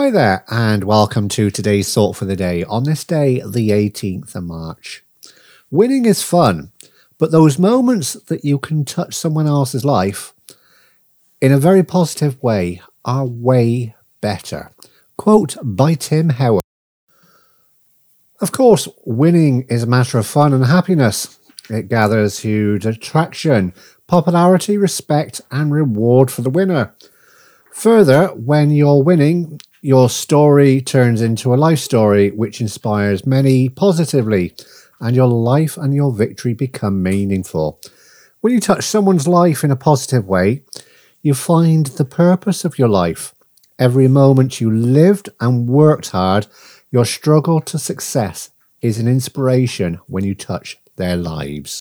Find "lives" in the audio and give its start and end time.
51.16-51.72